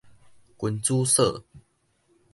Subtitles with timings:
[0.57, 1.45] 君子鎖